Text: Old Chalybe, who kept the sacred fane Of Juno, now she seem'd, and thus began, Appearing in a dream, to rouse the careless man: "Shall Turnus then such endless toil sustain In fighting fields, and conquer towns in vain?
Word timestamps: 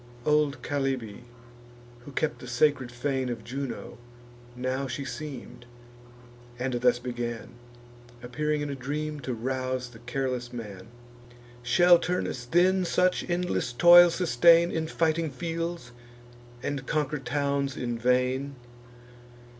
Old 0.25 0.63
Chalybe, 0.63 1.25
who 2.05 2.11
kept 2.11 2.39
the 2.39 2.47
sacred 2.47 2.91
fane 2.91 3.29
Of 3.29 3.43
Juno, 3.43 3.99
now 4.55 4.87
she 4.87 5.05
seem'd, 5.05 5.67
and 6.57 6.73
thus 6.73 6.97
began, 6.97 7.49
Appearing 8.23 8.61
in 8.61 8.71
a 8.71 8.75
dream, 8.75 9.19
to 9.19 9.33
rouse 9.35 9.89
the 9.89 9.99
careless 9.99 10.51
man: 10.51 10.87
"Shall 11.61 11.99
Turnus 11.99 12.45
then 12.45 12.83
such 12.83 13.29
endless 13.29 13.71
toil 13.71 14.09
sustain 14.09 14.71
In 14.71 14.87
fighting 14.87 15.29
fields, 15.29 15.91
and 16.63 16.87
conquer 16.87 17.19
towns 17.19 17.77
in 17.77 17.99
vain? 17.99 18.55